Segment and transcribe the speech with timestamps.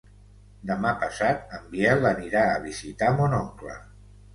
[0.69, 3.83] Demà passat en Biel anirà a visitar mon oncle.